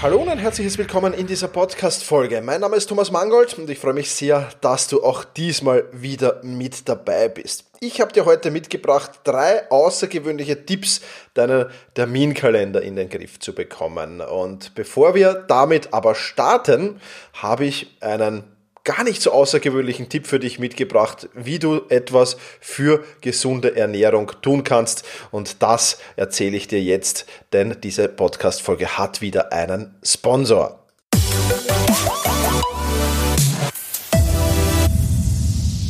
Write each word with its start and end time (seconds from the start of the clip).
Hallo 0.00 0.22
und 0.22 0.28
ein 0.28 0.38
herzliches 0.38 0.78
Willkommen 0.78 1.12
in 1.12 1.26
dieser 1.26 1.48
Podcast-Folge. 1.48 2.40
Mein 2.40 2.60
Name 2.60 2.76
ist 2.76 2.86
Thomas 2.86 3.10
Mangold 3.10 3.58
und 3.58 3.68
ich 3.68 3.80
freue 3.80 3.94
mich 3.94 4.12
sehr, 4.12 4.48
dass 4.60 4.86
du 4.86 5.02
auch 5.02 5.24
diesmal 5.24 5.86
wieder 5.90 6.40
mit 6.44 6.88
dabei 6.88 7.28
bist. 7.28 7.64
Ich 7.80 8.00
habe 8.00 8.12
dir 8.12 8.24
heute 8.24 8.52
mitgebracht 8.52 9.22
drei 9.24 9.68
außergewöhnliche 9.72 10.64
Tipps, 10.64 11.00
deinen 11.34 11.66
Terminkalender 11.94 12.80
in 12.80 12.94
den 12.94 13.08
Griff 13.08 13.40
zu 13.40 13.56
bekommen. 13.56 14.20
Und 14.20 14.76
bevor 14.76 15.16
wir 15.16 15.34
damit 15.34 15.92
aber 15.92 16.14
starten, 16.14 17.00
habe 17.32 17.64
ich 17.64 17.96
einen 18.00 18.44
gar 18.88 19.04
nicht 19.04 19.20
so 19.20 19.32
außergewöhnlichen 19.32 20.08
Tipp 20.08 20.26
für 20.26 20.40
dich 20.40 20.58
mitgebracht, 20.58 21.28
wie 21.34 21.58
du 21.58 21.82
etwas 21.90 22.38
für 22.58 23.04
gesunde 23.20 23.76
Ernährung 23.76 24.32
tun 24.40 24.64
kannst. 24.64 25.04
Und 25.30 25.62
das 25.62 25.98
erzähle 26.16 26.56
ich 26.56 26.68
dir 26.68 26.82
jetzt, 26.82 27.26
denn 27.52 27.76
diese 27.82 28.08
Podcast-Folge 28.08 28.96
hat 28.96 29.20
wieder 29.20 29.52
einen 29.52 29.94
Sponsor. 30.02 30.77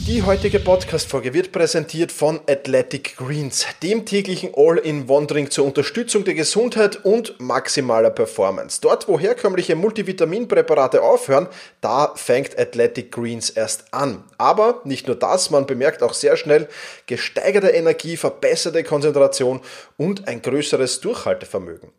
Die 0.08 0.22
heutige 0.22 0.58
Podcast-Folge 0.58 1.34
wird 1.34 1.52
präsentiert 1.52 2.12
von 2.12 2.40
Athletic 2.48 3.18
Greens, 3.18 3.66
dem 3.82 4.06
täglichen 4.06 4.52
All-in-One-Drink 4.56 5.52
zur 5.52 5.66
Unterstützung 5.66 6.24
der 6.24 6.32
Gesundheit 6.32 7.04
und 7.04 7.38
maximaler 7.40 8.08
Performance. 8.08 8.80
Dort, 8.80 9.06
wo 9.06 9.20
herkömmliche 9.20 9.76
Multivitaminpräparate 9.76 11.02
aufhören, 11.02 11.46
da 11.82 12.14
fängt 12.16 12.58
Athletic 12.58 13.12
Greens 13.12 13.50
erst 13.50 13.92
an. 13.92 14.24
Aber 14.38 14.80
nicht 14.84 15.08
nur 15.08 15.16
das, 15.16 15.50
man 15.50 15.66
bemerkt 15.66 16.02
auch 16.02 16.14
sehr 16.14 16.38
schnell 16.38 16.70
gesteigerte 17.04 17.68
Energie, 17.68 18.16
verbesserte 18.16 18.84
Konzentration 18.84 19.60
und 19.98 20.28
ein 20.28 20.40
größeres 20.40 21.00
Durchhaltevermögen. 21.00 21.90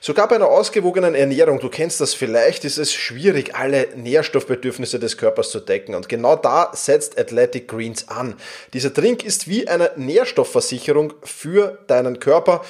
Sogar 0.00 0.26
bei 0.26 0.34
einer 0.34 0.48
ausgewogenen 0.48 1.14
Ernährung, 1.14 1.60
du 1.60 1.68
kennst 1.68 2.00
das 2.00 2.12
vielleicht, 2.12 2.64
ist 2.64 2.78
es 2.78 2.92
schwierig, 2.92 3.54
alle 3.54 3.88
Nährstoffbedürfnisse 3.94 4.98
des 4.98 5.16
Körpers 5.16 5.50
zu 5.50 5.60
decken. 5.60 5.94
Und 5.94 6.08
genau 6.08 6.34
da 6.34 6.72
setzt 6.74 7.16
Athletic 7.16 7.68
Greens 7.68 8.08
an. 8.08 8.34
Dieser 8.72 8.92
Trink 8.92 9.24
ist 9.24 9.46
wie 9.48 9.68
eine 9.68 9.92
Nährstoffversicherung 9.94 11.14
für 11.22 11.78
deinen 11.86 12.18
Körper 12.18 12.64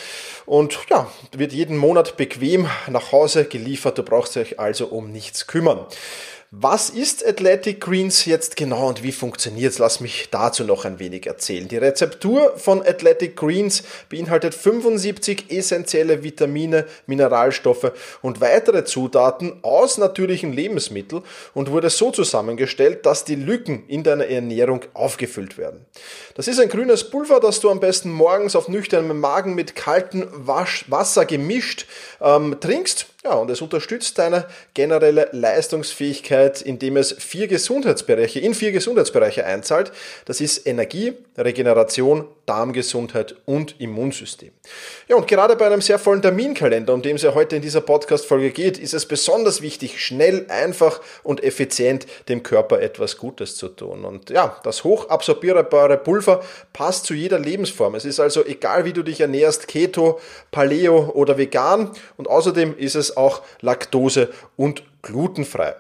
und 0.45 0.79
ja, 0.91 1.11
wird 1.33 1.55
jeden 1.55 1.79
Monat 1.79 2.19
bequem 2.19 2.69
nach 2.87 3.11
Hause 3.11 3.47
geliefert. 3.47 3.97
Du 3.97 4.03
brauchst 4.03 4.37
dich 4.37 4.61
also 4.61 4.89
um 4.89 5.11
nichts 5.11 5.47
kümmern. 5.47 5.87
Was 6.57 6.89
ist 6.89 7.27
Athletic 7.27 7.81
Greens 7.81 8.27
jetzt 8.27 8.55
genau 8.55 8.87
und 8.87 9.03
wie 9.03 9.11
funktioniert 9.11 9.73
es? 9.73 9.79
Lass 9.79 9.99
mich 9.99 10.29
dazu 10.31 10.63
noch 10.63 10.85
ein 10.85 11.01
wenig 11.01 11.27
erzählen. 11.27 11.67
Die 11.67 11.77
Rezeptur 11.77 12.57
von 12.57 12.81
Athletic 12.81 13.35
Greens 13.35 13.83
beinhaltet 14.09 14.55
75 14.55 15.51
essentielle 15.51 16.23
Vitamine, 16.23 16.87
Mineralstoffe 17.07 17.91
und 18.23 18.41
weitere 18.41 18.85
Zutaten 18.85 19.55
aus 19.63 19.99
natürlichen 19.99 20.53
Lebensmitteln 20.53 21.23
und 21.55 21.73
wurde 21.73 21.91
so 21.91 22.13
zusammengestellt, 22.13 23.05
dass 23.05 23.25
die 23.25 23.35
Lücken 23.35 23.89
in 23.89 24.05
deiner 24.05 24.29
Ernährung 24.29 24.85
aufgefüllt 24.95 25.59
werden. 25.59 25.85
Das 26.37 26.47
ist 26.47 26.61
ein 26.61 26.69
grünes 26.69 27.11
Pulver, 27.11 27.41
das 27.41 27.59
du 27.59 27.69
am 27.69 27.81
besten 27.81 28.11
morgens 28.11 28.55
auf 28.55 28.69
nüchternem 28.69 29.19
Magen 29.19 29.57
mit 29.57 29.75
kaltem 29.75 30.29
Wasser 30.47 31.25
gemischt 31.25 31.87
ähm, 32.21 32.57
trinkst 32.61 33.09
ja, 33.25 33.33
und 33.33 33.51
es 33.51 33.63
unterstützt 33.63 34.19
deine 34.19 34.47
generelle 34.75 35.31
Leistungsfähigkeit, 35.33 36.61
indem 36.61 36.99
es 36.99 37.13
vier 37.13 37.49
Gesundheitsbereiche, 37.49 38.39
in 38.39 38.55
vier 38.55 38.71
Gesundheitsbereiche 38.71 39.47
einzahlt. 39.47 39.93
Das 40.27 40.43
ist 40.43 40.67
Energie, 40.67 41.15
Regeneration, 41.39 42.29
Darmgesundheit 42.47 43.35
und 43.47 43.81
Immunsystem. 43.81 44.51
Ja, 45.09 45.17
und 45.17 45.27
gerade 45.27 45.57
bei 45.57 45.67
einem 45.67 45.81
sehr 45.81 45.99
vollen 45.99 46.21
Terminkalender, 46.21 46.93
um 46.93 47.01
den 47.01 47.17
es 47.17 47.23
ja 47.23 47.35
heute 47.35 47.57
in 47.57 47.63
dieser 47.63 47.81
Podcast-Folge 47.81 48.51
geht, 48.51 48.79
ist 48.79 48.93
es 48.93 49.07
besonders 49.07 49.63
wichtig, 49.63 50.05
schnell, 50.05 50.45
einfach 50.49 51.01
und 51.23 51.43
effizient 51.43 52.07
dem 52.29 52.43
Körper 52.43 52.83
etwas 52.83 53.17
Gutes 53.17 53.57
zu 53.57 53.69
tun. 53.69 54.05
Und 54.05 54.31
ja, 54.31 54.61
das 54.65 54.85
hochabsorbierbare 54.85 55.97
Pulver 55.97 56.43
passt 56.75 57.07
zu 57.07 57.15
jeder 57.15 57.39
Lebensform. 57.39 57.95
Es 57.95 58.05
ist 58.05 58.21
also 58.21 58.45
egal, 58.45 58.85
wie 58.85 58.93
du 58.93 59.03
dich 59.03 59.21
ernährst, 59.21 59.67
Keto, 59.67 60.21
Paleo 60.51 61.11
oder 61.15 61.39
vegan. 61.39 61.91
Und 62.19 62.29
außerdem 62.29 62.77
ist 62.77 62.95
es 62.95 63.14
auch 63.17 63.43
laktose- 63.61 64.29
und 64.57 64.83
glutenfrei. 65.03 65.75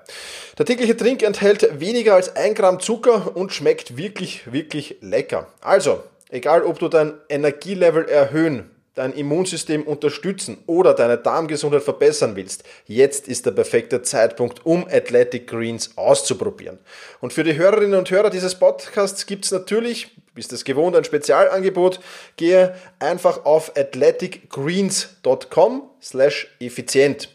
Der 0.59 0.67
tägliche 0.67 0.97
Trink 0.97 1.23
enthält 1.23 1.81
weniger 1.81 2.15
als 2.15 2.37
ein 2.37 2.55
Gramm 2.55 2.81
Zucker 2.81 3.37
und 3.37 3.53
schmeckt 3.53 3.97
wirklich, 3.97 4.53
wirklich 4.53 4.97
lecker. 5.01 5.49
Also, 5.61 6.03
egal 6.29 6.63
ob 6.63 6.79
du 6.79 6.89
dein 6.89 7.15
Energielevel 7.29 8.09
erhöhen 8.09 8.71
dein 8.95 9.13
Immunsystem 9.13 9.83
unterstützen 9.83 10.59
oder 10.67 10.95
deine 10.95 11.19
Darmgesundheit 11.19 11.83
verbessern 11.83 12.37
willst, 12.37 12.65
jetzt 12.87 13.29
ist 13.29 13.45
der 13.47 13.51
perfekte 13.51 14.03
Zeitpunkt, 14.03 14.65
um 14.65 14.87
Athletic 14.87 15.49
Greens 15.49 15.91
auszuprobieren. 15.97 16.79
Und 17.21 17.33
für 17.33 17.45
die 17.45 17.57
Hörerinnen 17.57 17.99
und 17.99 18.11
Hörer 18.11 18.31
dieses 18.31 18.55
Podcasts 18.55 19.27
gibt 19.27 19.45
es 19.45 19.51
natürlich, 19.51 20.17
bist 20.35 20.53
es 20.53 20.65
gewohnt, 20.65 20.97
ein 20.97 21.05
Spezialangebot. 21.05 22.01
Gehe 22.37 22.75
einfach 22.99 23.45
auf 23.45 23.77
athleticgreens.com 23.77 25.91
slash 26.03 26.49
effizient. 26.61 27.29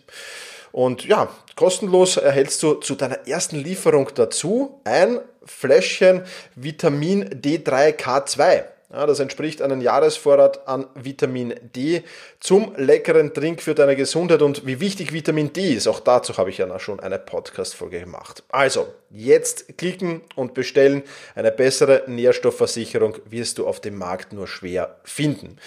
Und 0.71 1.05
ja, 1.05 1.29
kostenlos 1.55 2.17
erhältst 2.17 2.61
du 2.63 2.73
zu 2.75 2.95
deiner 2.95 3.27
ersten 3.27 3.57
Lieferung 3.57 4.09
dazu 4.13 4.81
ein 4.83 5.19
Fläschchen 5.45 6.23
Vitamin 6.55 7.29
D3K2. 7.29 8.65
Ja, 8.91 9.05
das 9.05 9.19
entspricht 9.19 9.61
einem 9.61 9.81
Jahresvorrat 9.81 10.67
an 10.67 10.87
Vitamin 10.95 11.53
D 11.75 12.01
zum 12.39 12.73
leckeren 12.75 13.35
Trink 13.35 13.61
für 13.61 13.75
deine 13.75 13.95
Gesundheit 13.95 14.41
und 14.41 14.65
wie 14.65 14.79
wichtig 14.79 15.13
Vitamin 15.13 15.53
D 15.53 15.75
ist. 15.75 15.87
Auch 15.87 15.99
dazu 15.99 16.35
habe 16.37 16.49
ich 16.49 16.57
ja 16.57 16.79
schon 16.79 16.99
eine 16.99 17.19
Podcast-Folge 17.19 17.99
gemacht. 17.99 18.41
Also, 18.49 18.87
jetzt 19.11 19.77
klicken 19.77 20.21
und 20.35 20.55
bestellen. 20.55 21.03
Eine 21.35 21.51
bessere 21.51 22.01
Nährstoffversicherung 22.07 23.17
wirst 23.29 23.59
du 23.59 23.67
auf 23.67 23.79
dem 23.79 23.95
Markt 23.95 24.33
nur 24.33 24.47
schwer 24.47 24.95
finden. 25.03 25.57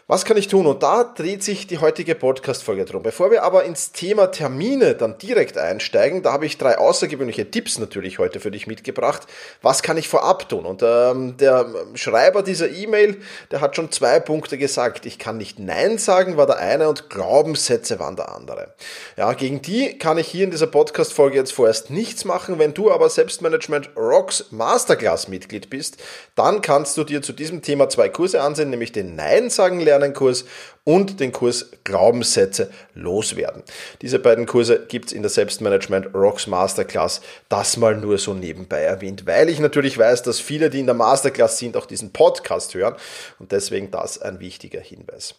Was 0.09 0.25
kann 0.25 0.37
ich 0.37 0.49
tun? 0.49 0.67
Und 0.67 0.83
da 0.83 1.05
dreht 1.05 1.45
sich 1.45 1.69
die 1.69 1.79
heutige 1.79 2.17
Podcast-Folge 2.17 2.85
drum. 2.85 3.05
Bevor 3.05 3.31
wir 3.31 3.45
aber 3.45 3.63
ins 3.63 3.93
Thema 3.93 4.27
Termine 4.27 4.97
dann 4.97 5.17
direkt 5.17 5.57
einsteigen, 5.57 6.25
da 6.25 6.33
habe 6.33 6.45
ich 6.45 6.59
drei 6.59 6.77
außergewöhnliche 6.77 7.53
Tipps 7.53 7.79
natürlich 7.79 8.19
heute 8.19 8.41
für 8.41 8.51
dich 8.51 8.67
mitgebracht. 8.67 9.29
Was 9.63 9.85
kann 9.85 9.97
ich 9.97 10.09
vorab 10.09 10.49
tun? 10.49 10.67
Und 10.67 10.83
ähm, 10.83 11.37
der 11.37 11.67
Schreiber 11.95 12.43
dieser 12.43 12.69
E-Mail, 12.69 13.19
der 13.53 13.61
hat 13.61 13.77
schon 13.77 13.93
zwei 13.93 14.19
Punkte 14.19 14.59
gesagt. 14.59 15.07
Ich 15.07 15.21
kann 15.21 15.37
nicht 15.37 15.61
Nein 15.61 15.99
sagen, 15.99 16.37
war 16.37 16.47
der 16.47 16.59
eine, 16.59 16.89
und 16.89 17.09
Glaubenssätze 17.09 18.01
waren 18.01 18.17
der 18.17 18.35
andere. 18.35 18.75
Ja, 19.17 19.33
gegen 19.35 19.63
die 19.63 19.99
kann 19.99 20.19
ich 20.19 20.27
hier 20.27 20.43
in 20.45 20.51
dieser 20.51 20.67
Podcast-Folge 20.67 21.37
jetzt 21.37 21.53
vorerst 21.53 21.91
nichts 21.91 22.25
machen. 22.25 22.59
Wenn 22.59 22.75
du 22.75 22.91
aber 22.91 23.09
Selbstmanagement 23.09 23.91
Rocks 23.97 24.47
Masterclass-Mitglied 24.51 25.71
bist, 25.71 25.99
dann 26.35 26.61
kannst 26.61 26.97
du 26.97 27.05
dir 27.05 27.23
zu 27.23 27.33
diesem 27.33 27.63
Thema 27.63 27.89
zwei 27.89 28.09
Kurse 28.09 28.43
ansehen, 28.43 28.71
nämlich 28.71 28.91
den 28.91 29.15
Nein 29.15 29.49
sagen 29.49 29.79
lernen 29.79 30.02
anderen 30.03 30.15
Kurs 30.15 30.45
und 30.85 31.21
den 31.21 31.31
Kurs 31.31 31.71
Glaubenssätze 31.85 32.71
loswerden. 32.95 33.63
Diese 34.03 34.19
beiden 34.19 34.47
Kurse 34.47 34.85
gibt 34.89 35.07
es 35.07 35.13
in 35.13 35.23
der 35.23 35.31
Selbstmanagement 35.31 36.13
Rocks 36.15 36.49
Masterclass. 36.49 37.21
Das 37.49 37.77
mal 37.77 37.97
nur 37.97 38.19
so 38.19 38.35
nebenbei 38.35 38.81
erwähnt, 38.81 39.25
weil 39.27 39.49
ich 39.49 39.61
natürlich 39.61 39.97
weiß, 39.97 40.23
dass 40.23 40.41
viele, 40.41 40.71
die 40.71 40.81
in 40.81 40.87
der 40.87 40.95
Masterclass 40.95 41.59
sind, 41.59 41.77
auch 41.77 41.87
diesen 41.87 42.13
Podcast 42.13 42.75
hören 42.75 42.97
und 43.39 43.53
deswegen 43.53 43.91
das 43.93 44.21
ein 44.21 44.41
wichtiger 44.41 44.81
Hinweis. 44.81 45.37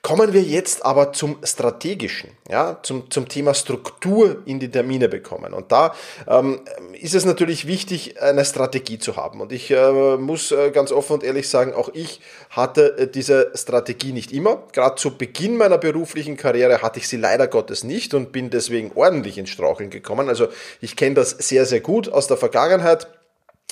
Kommen 0.00 0.32
wir 0.32 0.42
jetzt 0.42 0.84
aber 0.84 1.12
zum 1.12 1.38
Strategischen, 1.42 2.30
ja, 2.48 2.78
zum, 2.82 3.10
zum 3.10 3.28
Thema 3.28 3.52
Struktur 3.52 4.42
in 4.46 4.60
die 4.60 4.70
Termine 4.70 5.08
bekommen. 5.08 5.52
Und 5.52 5.72
da 5.72 5.94
ähm, 6.26 6.60
ist 7.00 7.14
es 7.14 7.26
natürlich 7.26 7.66
wichtig, 7.66 8.20
eine 8.22 8.44
Strategie 8.44 8.98
zu 8.98 9.16
haben. 9.16 9.40
Und 9.40 9.52
ich 9.52 9.70
äh, 9.70 10.16
muss 10.16 10.52
äh, 10.52 10.70
ganz 10.70 10.90
offen 10.90 11.14
und 11.14 11.24
ehrlich 11.24 11.48
sagen, 11.48 11.74
auch 11.74 11.90
ich 11.92 12.20
hatte 12.50 12.96
äh, 12.98 13.08
diese 13.08 13.52
Strategie 13.54 14.12
nicht 14.12 14.32
immer. 14.32 14.62
Gerade 14.72 14.85
zu 14.94 15.18
Beginn 15.18 15.56
meiner 15.56 15.78
beruflichen 15.78 16.36
Karriere 16.36 16.82
hatte 16.82 17.00
ich 17.00 17.08
sie 17.08 17.16
leider 17.16 17.48
Gottes 17.48 17.82
nicht 17.82 18.14
und 18.14 18.30
bin 18.30 18.50
deswegen 18.50 18.92
ordentlich 18.94 19.38
ins 19.38 19.50
Straucheln 19.50 19.90
gekommen. 19.90 20.28
Also 20.28 20.48
ich 20.80 20.94
kenne 20.94 21.16
das 21.16 21.30
sehr, 21.30 21.66
sehr 21.66 21.80
gut 21.80 22.08
aus 22.08 22.28
der 22.28 22.36
Vergangenheit 22.36 23.08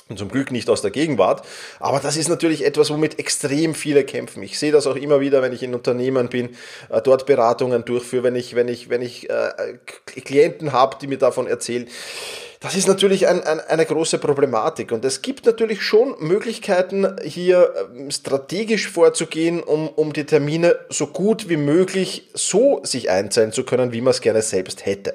und 0.07 0.19
zum 0.19 0.29
Glück 0.29 0.51
nicht 0.51 0.69
aus 0.69 0.81
der 0.81 0.91
Gegenwart. 0.91 1.45
Aber 1.79 1.99
das 1.99 2.15
ist 2.15 2.29
natürlich 2.29 2.63
etwas, 2.63 2.91
womit 2.91 3.17
extrem 3.17 3.73
viele 3.73 4.03
kämpfen. 4.03 4.43
Ich 4.43 4.59
sehe 4.59 4.71
das 4.71 4.85
auch 4.85 4.95
immer 4.95 5.19
wieder, 5.19 5.41
wenn 5.41 5.53
ich 5.53 5.63
in 5.63 5.73
Unternehmen 5.73 6.29
bin, 6.29 6.55
äh, 6.89 7.01
dort 7.01 7.25
Beratungen 7.25 7.85
durchführe, 7.85 8.23
wenn 8.23 8.35
ich, 8.35 8.55
wenn 8.55 8.67
ich, 8.67 8.89
wenn 8.89 9.01
ich 9.01 9.29
äh, 9.29 9.77
Klienten 10.05 10.73
habe, 10.73 10.97
die 11.01 11.07
mir 11.07 11.17
davon 11.17 11.47
erzählen. 11.47 11.87
Das 12.65 12.73
ist 12.73 12.87
natürlich 12.87 13.27
ein, 13.27 13.43
ein, 13.43 13.59
eine 13.59 13.85
große 13.85 14.17
Problematik 14.17 14.91
und 14.91 15.05
es 15.05 15.21
gibt 15.21 15.45
natürlich 15.45 15.83
schon 15.83 16.15
Möglichkeiten, 16.17 17.15
hier 17.23 17.71
ähm, 17.95 18.09
strategisch 18.09 18.89
vorzugehen, 18.89 19.61
um, 19.61 19.87
um 19.87 20.13
die 20.13 20.23
Termine 20.23 20.75
so 20.89 21.05
gut 21.05 21.47
wie 21.47 21.57
möglich 21.57 22.27
so 22.33 22.81
sich 22.83 23.11
einzahlen 23.11 23.51
zu 23.51 23.65
können, 23.65 23.93
wie 23.93 24.01
man 24.01 24.09
es 24.09 24.21
gerne 24.21 24.41
selbst 24.41 24.87
hätte. 24.87 25.13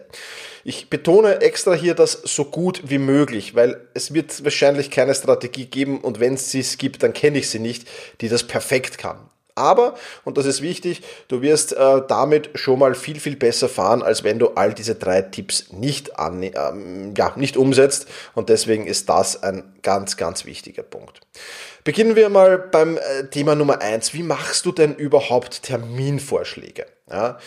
Ich 0.62 0.90
betone 0.90 1.40
extra 1.40 1.74
hier 1.74 1.94
das 1.94 2.12
so 2.12 2.44
gut 2.44 2.82
wie 2.84 2.98
möglich, 2.98 3.56
weil 3.56 3.80
es 3.94 4.14
wird 4.14 4.44
wahrscheinlich 4.44 4.92
keine 4.92 5.12
Strategie 5.12 5.66
geben 5.66 6.02
und 6.02 6.20
wenn 6.20 6.34
es 6.34 6.52
sie 6.52 6.62
gibt, 6.78 7.02
dann 7.02 7.14
kenne 7.14 7.38
ich 7.38 7.50
sie 7.50 7.58
nicht, 7.58 7.88
die 8.20 8.28
das 8.28 8.44
perfekt 8.44 8.96
kann. 8.96 9.29
Aber, 9.54 9.94
und 10.24 10.38
das 10.38 10.46
ist 10.46 10.62
wichtig, 10.62 11.02
du 11.28 11.42
wirst 11.42 11.72
äh, 11.72 12.02
damit 12.08 12.50
schon 12.54 12.78
mal 12.78 12.94
viel, 12.94 13.20
viel 13.20 13.36
besser 13.36 13.68
fahren, 13.68 14.02
als 14.02 14.24
wenn 14.24 14.38
du 14.38 14.48
all 14.50 14.74
diese 14.74 14.94
drei 14.94 15.22
Tipps 15.22 15.72
nicht, 15.72 16.18
an, 16.18 16.42
ähm, 16.42 17.14
ja, 17.16 17.32
nicht 17.36 17.56
umsetzt. 17.56 18.06
Und 18.34 18.48
deswegen 18.48 18.86
ist 18.86 19.08
das 19.08 19.42
ein 19.42 19.74
ganz, 19.82 20.16
ganz 20.16 20.44
wichtiger 20.44 20.82
Punkt. 20.82 21.20
Beginnen 21.84 22.14
wir 22.14 22.28
mal 22.28 22.58
beim 22.58 22.98
äh, 22.98 23.24
Thema 23.30 23.54
Nummer 23.54 23.80
eins. 23.80 24.12
Wie 24.12 24.22
machst 24.22 24.66
du 24.66 24.72
denn 24.72 24.94
überhaupt 24.94 25.62
Terminvorschläge? 25.62 26.86
Ja, 27.10 27.38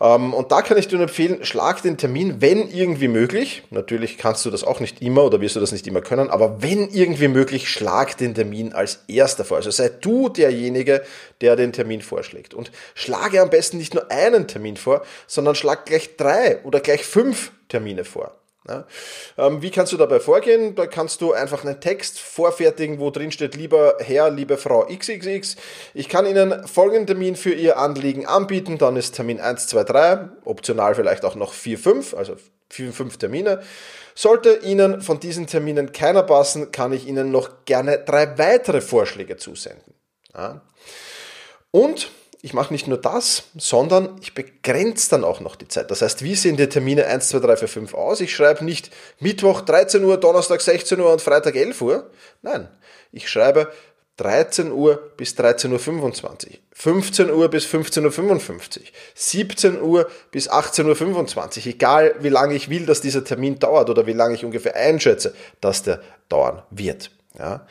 ähm, 0.00 0.34
und 0.34 0.50
da 0.50 0.60
kann 0.62 0.76
ich 0.76 0.88
dir 0.88 0.96
nur 0.96 1.04
empfehlen, 1.04 1.44
schlag 1.44 1.82
den 1.82 1.96
Termin, 1.96 2.40
wenn 2.40 2.68
irgendwie 2.68 3.06
möglich. 3.06 3.62
Natürlich 3.70 4.18
kannst 4.18 4.44
du 4.44 4.50
das 4.50 4.64
auch 4.64 4.80
nicht 4.80 5.00
immer 5.00 5.24
oder 5.24 5.40
wirst 5.40 5.54
du 5.54 5.60
das 5.60 5.70
nicht 5.70 5.86
immer 5.86 6.00
können, 6.00 6.30
aber 6.30 6.62
wenn 6.62 6.88
irgendwie 6.90 7.28
möglich, 7.28 7.68
schlag 7.68 8.16
den 8.16 8.34
Termin 8.34 8.72
als 8.72 9.04
erster 9.06 9.44
vor. 9.44 9.58
Also 9.58 9.70
sei 9.70 9.88
du 9.88 10.28
derjenige, 10.28 11.04
der 11.40 11.54
den 11.54 11.72
Termin 11.72 12.02
vorschlägt. 12.02 12.54
Und 12.54 12.72
schlage 12.94 13.40
am 13.40 13.50
besten 13.50 13.78
nicht 13.78 13.94
nur 13.94 14.10
einen 14.10 14.48
Termin 14.48 14.76
vor, 14.76 15.04
sondern 15.26 15.54
schlag 15.54 15.86
gleich 15.86 16.16
drei 16.16 16.62
oder 16.64 16.80
gleich 16.80 17.04
fünf 17.04 17.52
Termine 17.68 18.04
vor. 18.04 18.34
Ja. 18.66 18.86
Ähm, 19.36 19.60
wie 19.60 19.70
kannst 19.70 19.92
du 19.92 19.98
dabei 19.98 20.20
vorgehen? 20.20 20.74
Da 20.74 20.86
kannst 20.86 21.20
du 21.20 21.34
einfach 21.34 21.64
einen 21.64 21.80
Text 21.80 22.18
vorfertigen, 22.18 22.98
wo 22.98 23.10
drin 23.10 23.30
steht, 23.30 23.56
lieber 23.56 23.96
Herr, 23.98 24.30
liebe 24.30 24.56
Frau 24.56 24.86
XXX, 24.86 25.56
ich 25.92 26.08
kann 26.08 26.24
Ihnen 26.24 26.66
folgenden 26.66 27.06
Termin 27.06 27.36
für 27.36 27.52
Ihr 27.52 27.76
Anliegen 27.76 28.26
anbieten, 28.26 28.78
dann 28.78 28.96
ist 28.96 29.14
Termin 29.14 29.38
1, 29.38 29.66
2, 29.66 29.84
3, 29.84 30.28
optional 30.44 30.94
vielleicht 30.94 31.26
auch 31.26 31.34
noch 31.34 31.52
4, 31.52 31.78
5, 31.78 32.14
also 32.14 32.36
4, 32.70 32.92
5 32.92 33.18
Termine. 33.18 33.62
Sollte 34.14 34.60
Ihnen 34.62 35.02
von 35.02 35.20
diesen 35.20 35.46
Terminen 35.46 35.92
keiner 35.92 36.22
passen, 36.22 36.72
kann 36.72 36.92
ich 36.92 37.06
Ihnen 37.06 37.30
noch 37.30 37.64
gerne 37.66 37.98
drei 37.98 38.38
weitere 38.38 38.80
Vorschläge 38.80 39.36
zusenden. 39.36 39.94
Ja. 40.34 40.62
Und 41.70 42.10
ich 42.44 42.52
mache 42.52 42.74
nicht 42.74 42.86
nur 42.86 42.98
das, 42.98 43.44
sondern 43.56 44.18
ich 44.20 44.34
begrenze 44.34 45.08
dann 45.08 45.24
auch 45.24 45.40
noch 45.40 45.56
die 45.56 45.66
Zeit. 45.66 45.90
Das 45.90 46.02
heißt, 46.02 46.22
wie 46.22 46.34
sehen 46.34 46.58
die 46.58 46.68
Termine 46.68 47.06
1, 47.06 47.30
2, 47.30 47.38
3, 47.38 47.56
4, 47.56 47.68
5 47.68 47.94
aus? 47.94 48.20
Ich 48.20 48.36
schreibe 48.36 48.66
nicht 48.66 48.90
Mittwoch 49.18 49.62
13 49.62 50.04
Uhr, 50.04 50.18
Donnerstag 50.18 50.60
16 50.60 51.00
Uhr 51.00 51.10
und 51.10 51.22
Freitag 51.22 51.56
11 51.56 51.80
Uhr. 51.80 52.10
Nein, 52.42 52.68
ich 53.12 53.30
schreibe 53.30 53.72
13 54.18 54.72
Uhr 54.72 55.12
bis 55.16 55.32
13.25 55.38 56.48
Uhr, 56.48 56.58
15 56.72 57.30
Uhr 57.30 57.48
bis 57.48 57.64
15.55 57.64 58.78
Uhr, 58.78 58.84
17 59.14 59.80
Uhr 59.80 60.10
bis 60.30 60.50
18.25 60.50 61.60
Uhr, 61.60 61.66
egal 61.68 62.14
wie 62.20 62.28
lange 62.28 62.54
ich 62.56 62.68
will, 62.68 62.84
dass 62.84 63.00
dieser 63.00 63.24
Termin 63.24 63.58
dauert 63.58 63.88
oder 63.88 64.06
wie 64.06 64.12
lange 64.12 64.34
ich 64.34 64.44
ungefähr 64.44 64.76
einschätze, 64.76 65.32
dass 65.62 65.82
der 65.82 66.02
dauern 66.28 66.62
wird. 66.68 67.10
Ja. 67.38 67.66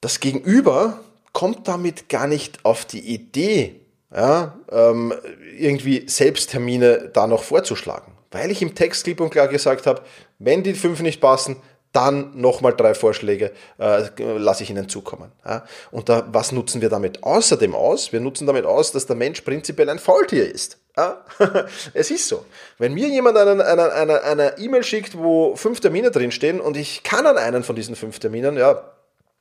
Das 0.00 0.20
Gegenüber 0.20 1.00
kommt 1.32 1.68
damit 1.68 2.08
gar 2.08 2.26
nicht 2.26 2.64
auf 2.64 2.84
die 2.84 3.00
Idee, 3.00 3.80
ja, 4.14 4.58
ähm, 4.70 5.14
irgendwie 5.56 6.08
Selbsttermine 6.08 7.10
da 7.12 7.26
noch 7.26 7.42
vorzuschlagen. 7.42 8.12
Weil 8.30 8.50
ich 8.50 8.62
im 8.62 8.74
Text 8.74 9.04
klipp 9.04 9.20
und 9.20 9.30
klar 9.30 9.48
gesagt 9.48 9.86
habe, 9.86 10.02
wenn 10.38 10.62
die 10.62 10.74
fünf 10.74 11.00
nicht 11.00 11.20
passen, 11.20 11.56
dann 11.92 12.40
nochmal 12.40 12.74
drei 12.74 12.94
Vorschläge 12.94 13.50
äh, 13.78 14.04
lasse 14.18 14.62
ich 14.62 14.70
Ihnen 14.70 14.88
zukommen. 14.88 15.32
Ja? 15.44 15.64
Und 15.90 16.08
da, 16.08 16.28
was 16.30 16.52
nutzen 16.52 16.80
wir 16.80 16.88
damit 16.88 17.24
außerdem 17.24 17.74
aus? 17.74 18.12
Wir 18.12 18.20
nutzen 18.20 18.46
damit 18.46 18.64
aus, 18.64 18.92
dass 18.92 19.06
der 19.06 19.16
Mensch 19.16 19.40
prinzipiell 19.40 19.88
ein 19.88 19.98
Faultier 19.98 20.48
ist. 20.48 20.78
Ja? 20.96 21.24
es 21.94 22.12
ist 22.12 22.28
so. 22.28 22.44
Wenn 22.78 22.94
mir 22.94 23.08
jemand 23.08 23.36
eine 23.36 23.64
eine, 23.64 23.92
eine, 23.92 24.22
eine 24.22 24.58
E-Mail 24.58 24.84
schickt, 24.84 25.18
wo 25.18 25.56
fünf 25.56 25.80
Termine 25.80 26.12
drinstehen 26.12 26.60
und 26.60 26.76
ich 26.76 27.02
kann 27.02 27.26
an 27.26 27.38
einen 27.38 27.64
von 27.64 27.74
diesen 27.74 27.96
fünf 27.96 28.20
Terminen, 28.20 28.56
ja, 28.56 28.84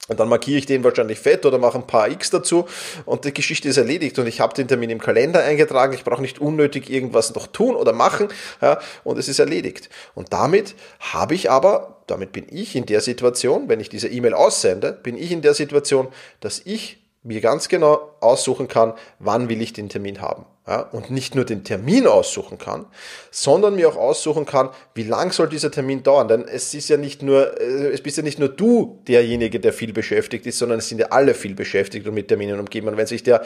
und 0.09 0.19
dann 0.19 0.27
markiere 0.27 0.57
ich 0.57 0.65
den 0.65 0.83
wahrscheinlich 0.83 1.19
fett 1.19 1.45
oder 1.45 1.57
mache 1.57 1.77
ein 1.77 1.87
paar 1.87 2.09
X 2.09 2.29
dazu 2.29 2.65
und 3.05 3.23
die 3.23 3.33
Geschichte 3.33 3.69
ist 3.69 3.77
erledigt 3.77 4.19
und 4.19 4.27
ich 4.27 4.41
habe 4.41 4.53
den 4.53 4.67
Termin 4.67 4.89
im 4.89 4.99
Kalender 4.99 5.43
eingetragen. 5.43 5.93
Ich 5.93 6.03
brauche 6.03 6.21
nicht 6.21 6.39
unnötig 6.39 6.89
irgendwas 6.89 7.33
noch 7.33 7.47
tun 7.47 7.75
oder 7.75 7.93
machen 7.93 8.27
ja, 8.61 8.79
und 9.03 9.17
es 9.17 9.29
ist 9.29 9.39
erledigt. 9.39 9.89
Und 10.15 10.33
damit 10.33 10.75
habe 10.99 11.35
ich 11.35 11.49
aber, 11.49 12.01
damit 12.07 12.31
bin 12.31 12.45
ich 12.49 12.75
in 12.75 12.85
der 12.85 13.01
Situation, 13.01 13.69
wenn 13.69 13.79
ich 13.79 13.89
diese 13.89 14.09
E-Mail 14.09 14.33
aussende, 14.33 14.91
bin 14.91 15.17
ich 15.17 15.31
in 15.31 15.41
der 15.41 15.53
Situation, 15.53 16.09
dass 16.41 16.61
ich 16.65 16.97
mir 17.21 17.41
ganz 17.41 17.67
genau 17.67 18.15
aussuchen 18.21 18.67
kann, 18.67 18.93
wann 19.19 19.49
will 19.49 19.61
ich 19.61 19.73
den 19.73 19.89
Termin 19.89 20.21
haben 20.21 20.45
ja, 20.69 20.81
und 20.81 21.09
nicht 21.09 21.33
nur 21.33 21.45
den 21.45 21.63
Termin 21.63 22.05
aussuchen 22.05 22.59
kann, 22.59 22.85
sondern 23.31 23.75
mir 23.75 23.89
auch 23.89 23.95
aussuchen 23.95 24.45
kann, 24.45 24.69
wie 24.93 25.01
lang 25.01 25.31
soll 25.31 25.49
dieser 25.49 25.71
Termin 25.71 26.03
dauern. 26.03 26.27
Denn 26.27 26.47
es 26.47 26.75
ist 26.75 26.89
ja 26.89 26.97
nicht 26.97 27.23
nur, 27.23 27.59
äh, 27.59 27.87
es 27.91 28.01
bist 28.01 28.17
ja 28.17 28.23
nicht 28.23 28.37
nur 28.37 28.49
du 28.49 28.99
derjenige, 29.07 29.59
der 29.59 29.73
viel 29.73 29.93
beschäftigt 29.93 30.45
ist, 30.45 30.59
sondern 30.59 30.77
es 30.77 30.87
sind 30.87 30.99
ja 30.99 31.07
alle 31.07 31.33
viel 31.33 31.55
beschäftigt 31.55 32.07
und 32.07 32.13
mit 32.13 32.27
Terminen 32.27 32.59
umgeben. 32.59 32.87
Und 32.87 32.97
wenn 32.97 33.07
sich 33.07 33.23
der 33.23 33.43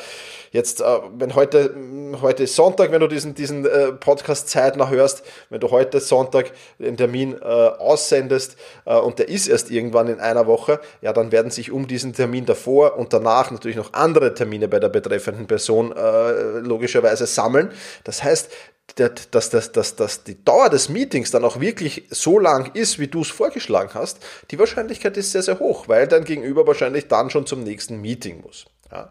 jetzt, 0.51 0.81
äh, 0.81 0.85
wenn 1.17 1.33
heute, 1.33 1.73
heute 2.21 2.43
ist 2.43 2.55
Sonntag, 2.55 2.91
wenn 2.91 2.99
du 2.99 3.07
diesen, 3.07 3.35
diesen 3.35 3.65
äh, 3.65 3.93
Podcast 3.93 4.49
zeitnah 4.49 4.89
hörst, 4.89 5.23
wenn 5.49 5.61
du 5.61 5.71
heute 5.71 6.01
Sonntag 6.01 6.51
den 6.77 6.97
Termin 6.97 7.41
aussendest 7.41 8.57
und 8.85 9.19
der 9.19 9.29
ist 9.29 9.47
erst 9.47 9.71
irgendwann 9.71 10.07
in 10.07 10.19
einer 10.19 10.47
Woche, 10.47 10.79
ja, 11.01 11.13
dann 11.13 11.31
werden 11.31 11.51
sich 11.51 11.71
um 11.71 11.87
diesen 11.87 12.13
Termin 12.13 12.45
davor 12.45 12.97
und 12.97 13.13
danach 13.13 13.51
natürlich 13.51 13.77
noch 13.77 13.93
andere 13.93 14.33
Termine 14.33 14.62
bei 14.67 14.79
der 14.79 14.89
betreffenden 14.89 15.47
Person 15.47 15.93
logischerweise 16.63 17.13
Weise 17.13 17.27
sammeln. 17.27 17.71
Das 18.03 18.23
heißt, 18.23 18.49
dass, 18.95 19.49
dass, 19.49 19.71
dass, 19.71 19.95
dass 19.95 20.23
die 20.23 20.43
Dauer 20.43 20.69
des 20.69 20.89
Meetings 20.89 21.31
dann 21.31 21.45
auch 21.45 21.59
wirklich 21.59 22.03
so 22.09 22.37
lang 22.37 22.71
ist, 22.73 22.99
wie 22.99 23.07
du 23.07 23.21
es 23.21 23.29
vorgeschlagen 23.29 23.91
hast, 23.93 24.19
die 24.51 24.59
Wahrscheinlichkeit 24.59 25.17
ist 25.17 25.31
sehr, 25.31 25.41
sehr 25.41 25.59
hoch, 25.59 25.87
weil 25.87 26.07
dein 26.07 26.25
Gegenüber 26.25 26.67
wahrscheinlich 26.67 27.07
dann 27.07 27.29
schon 27.29 27.47
zum 27.47 27.63
nächsten 27.63 28.01
Meeting 28.01 28.41
muss. 28.41 28.65
Ja. 28.93 29.09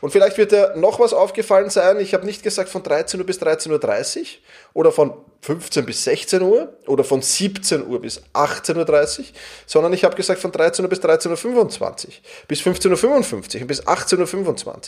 Und 0.00 0.12
vielleicht 0.12 0.38
wird 0.38 0.52
dir 0.52 0.74
noch 0.76 1.00
was 1.00 1.12
aufgefallen 1.12 1.68
sein. 1.68 1.98
Ich 1.98 2.14
habe 2.14 2.24
nicht 2.24 2.44
gesagt 2.44 2.68
von 2.68 2.84
13 2.84 3.18
Uhr 3.18 3.26
bis 3.26 3.40
13.30 3.40 4.20
Uhr 4.20 4.26
oder 4.74 4.92
von 4.92 5.12
15 5.44 5.84
bis 5.84 6.04
16 6.04 6.40
Uhr 6.40 6.72
oder 6.86 7.04
von 7.04 7.20
17 7.20 7.86
Uhr 7.86 8.00
bis 8.00 8.22
18.30 8.32 9.18
Uhr, 9.18 9.24
sondern 9.66 9.92
ich 9.92 10.02
habe 10.02 10.16
gesagt 10.16 10.40
von 10.40 10.50
13 10.50 10.84
Uhr 10.84 10.88
bis 10.88 11.00
13.25 11.00 11.82
Uhr, 11.84 11.96
bis 12.48 12.60
15.55 12.62 13.56
Uhr 13.56 13.60
und 13.60 13.66
bis 13.66 13.82
18.25 13.82 14.66
Uhr. 14.66 14.80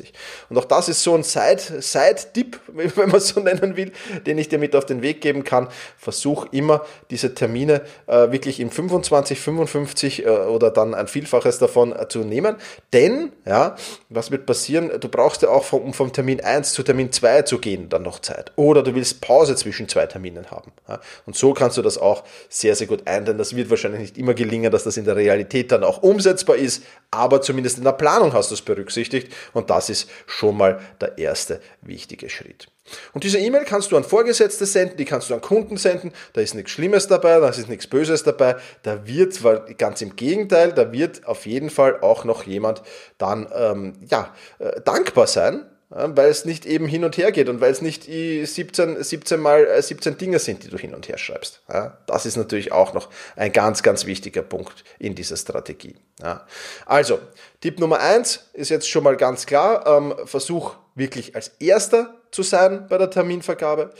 Und 0.48 0.58
auch 0.58 0.64
das 0.64 0.88
ist 0.88 1.02
so 1.02 1.14
ein 1.14 1.22
Side-Tipp, 1.22 2.60
wenn 2.68 3.08
man 3.08 3.18
es 3.18 3.28
so 3.28 3.40
nennen 3.40 3.76
will, 3.76 3.92
den 4.24 4.38
ich 4.38 4.48
dir 4.48 4.58
mit 4.58 4.74
auf 4.74 4.86
den 4.86 5.02
Weg 5.02 5.20
geben 5.20 5.44
kann. 5.44 5.68
Versuch 5.98 6.46
immer 6.52 6.86
diese 7.10 7.34
Termine 7.34 7.82
äh, 8.06 8.32
wirklich 8.32 8.58
in 8.58 8.70
25, 8.70 9.38
55 9.38 10.24
äh, 10.24 10.28
oder 10.28 10.70
dann 10.70 10.94
ein 10.94 11.08
Vielfaches 11.08 11.58
davon 11.58 11.94
äh, 11.94 12.08
zu 12.08 12.20
nehmen. 12.20 12.56
Denn, 12.94 13.32
ja, 13.44 13.76
was 14.08 14.30
wir 14.30 14.35
wird 14.36 14.46
passieren, 14.46 14.90
du 15.00 15.08
brauchst 15.08 15.42
ja 15.42 15.48
auch 15.48 15.64
vom, 15.64 15.82
um 15.82 15.94
vom 15.94 16.12
Termin 16.12 16.40
1 16.42 16.72
zu 16.72 16.82
Termin 16.82 17.10
2 17.10 17.42
zu 17.42 17.58
gehen, 17.58 17.88
dann 17.88 18.02
noch 18.02 18.20
Zeit. 18.20 18.52
Oder 18.56 18.82
du 18.82 18.94
willst 18.94 19.20
Pause 19.20 19.56
zwischen 19.56 19.88
zwei 19.88 20.06
Terminen 20.06 20.50
haben. 20.50 20.72
Und 21.24 21.36
so 21.36 21.54
kannst 21.54 21.78
du 21.78 21.82
das 21.82 21.96
auch 21.96 22.24
sehr, 22.48 22.76
sehr 22.76 22.86
gut 22.86 23.06
einteilen. 23.06 23.38
Das 23.38 23.56
wird 23.56 23.70
wahrscheinlich 23.70 24.00
nicht 24.00 24.18
immer 24.18 24.34
gelingen, 24.34 24.70
dass 24.70 24.84
das 24.84 24.96
in 24.96 25.06
der 25.06 25.16
Realität 25.16 25.72
dann 25.72 25.84
auch 25.84 26.02
umsetzbar 26.02 26.56
ist, 26.56 26.82
aber 27.10 27.40
zumindest 27.40 27.78
in 27.78 27.84
der 27.84 27.92
Planung 27.92 28.34
hast 28.34 28.50
du 28.50 28.54
es 28.54 28.62
berücksichtigt 28.62 29.32
und 29.52 29.70
das 29.70 29.88
ist 29.88 30.10
schon 30.26 30.56
mal 30.56 30.80
der 31.00 31.18
erste 31.18 31.60
wichtige 31.80 32.28
Schritt. 32.28 32.68
Und 33.12 33.24
diese 33.24 33.38
E-Mail 33.38 33.64
kannst 33.64 33.92
du 33.92 33.96
an 33.96 34.04
Vorgesetzte 34.04 34.66
senden, 34.66 34.96
die 34.96 35.04
kannst 35.04 35.30
du 35.30 35.34
an 35.34 35.40
Kunden 35.40 35.76
senden, 35.76 36.12
da 36.32 36.40
ist 36.40 36.54
nichts 36.54 36.70
Schlimmes 36.70 37.06
dabei, 37.06 37.40
da 37.40 37.48
ist 37.48 37.68
nichts 37.68 37.86
Böses 37.86 38.22
dabei, 38.22 38.56
da 38.82 39.06
wird, 39.06 39.38
ganz 39.78 40.02
im 40.02 40.16
Gegenteil, 40.16 40.72
da 40.72 40.92
wird 40.92 41.26
auf 41.26 41.46
jeden 41.46 41.70
Fall 41.70 42.00
auch 42.00 42.24
noch 42.24 42.44
jemand 42.44 42.82
dann 43.18 43.48
ähm, 43.54 43.94
ja, 44.08 44.34
äh, 44.58 44.80
dankbar 44.82 45.26
sein, 45.26 45.66
weil 45.88 46.30
es 46.30 46.44
nicht 46.44 46.66
eben 46.66 46.86
hin 46.86 47.04
und 47.04 47.16
her 47.16 47.30
geht 47.30 47.48
und 47.48 47.60
weil 47.60 47.70
es 47.70 47.80
nicht 47.80 48.04
17, 48.04 49.02
17 49.02 49.40
mal 49.40 49.80
17 49.80 50.12
äh, 50.12 50.16
Dinge 50.16 50.38
sind, 50.40 50.64
die 50.64 50.68
du 50.68 50.78
hin 50.78 50.94
und 50.94 51.08
her 51.08 51.16
schreibst. 51.16 51.62
Das 52.06 52.26
ist 52.26 52.36
natürlich 52.36 52.72
auch 52.72 52.92
noch 52.92 53.08
ein 53.36 53.52
ganz, 53.52 53.84
ganz 53.84 54.04
wichtiger 54.04 54.42
Punkt 54.42 54.82
in 54.98 55.14
dieser 55.14 55.36
Strategie. 55.36 55.94
Also, 56.86 57.20
Tipp 57.60 57.78
Nummer 57.78 58.00
eins 58.00 58.48
ist 58.52 58.70
jetzt 58.70 58.88
schon 58.88 59.04
mal 59.04 59.16
ganz 59.16 59.46
klar, 59.46 59.86
ähm, 59.86 60.14
versuch 60.24 60.74
wirklich 60.96 61.36
als 61.36 61.52
erster 61.60 62.16
zu 62.32 62.42
sein 62.42 62.86
bei 62.88 62.98
der 62.98 63.10
Terminvergabe. 63.10 63.92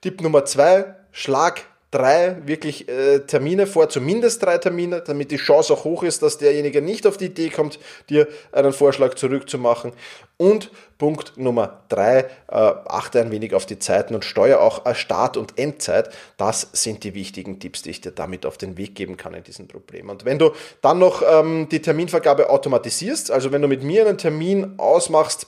Tipp 0.00 0.22
Nummer 0.22 0.46
zwei, 0.46 0.94
schlag 1.12 1.62
drei 1.94 2.36
wirklich 2.44 2.88
äh, 2.88 3.20
Termine 3.20 3.68
vor, 3.68 3.88
zumindest 3.88 4.42
drei 4.42 4.58
Termine, 4.58 5.00
damit 5.00 5.30
die 5.30 5.36
Chance 5.36 5.72
auch 5.72 5.84
hoch 5.84 6.02
ist, 6.02 6.22
dass 6.22 6.38
derjenige 6.38 6.82
nicht 6.82 7.06
auf 7.06 7.16
die 7.16 7.26
Idee 7.26 7.50
kommt, 7.50 7.78
dir 8.10 8.26
einen 8.50 8.72
Vorschlag 8.72 9.14
zurückzumachen. 9.14 9.92
Und 10.36 10.72
Punkt 10.98 11.36
Nummer 11.36 11.84
drei, 11.88 12.18
äh, 12.18 12.24
achte 12.48 13.20
ein 13.20 13.30
wenig 13.30 13.54
auf 13.54 13.64
die 13.64 13.78
Zeiten 13.78 14.16
und 14.16 14.24
steuere 14.24 14.60
auch 14.60 14.82
Start- 14.96 15.36
und 15.36 15.56
Endzeit. 15.56 16.10
Das 16.36 16.68
sind 16.72 17.04
die 17.04 17.14
wichtigen 17.14 17.60
Tipps, 17.60 17.82
die 17.82 17.90
ich 17.90 18.00
dir 18.00 18.10
damit 18.10 18.44
auf 18.44 18.58
den 18.58 18.76
Weg 18.76 18.96
geben 18.96 19.16
kann 19.16 19.32
in 19.34 19.44
diesem 19.44 19.68
Problem. 19.68 20.08
Und 20.10 20.24
wenn 20.24 20.40
du 20.40 20.50
dann 20.80 20.98
noch 20.98 21.22
ähm, 21.24 21.68
die 21.70 21.80
Terminvergabe 21.80 22.50
automatisierst, 22.50 23.30
also 23.30 23.52
wenn 23.52 23.62
du 23.62 23.68
mit 23.68 23.84
mir 23.84 24.04
einen 24.04 24.18
Termin 24.18 24.74
ausmachst, 24.78 25.46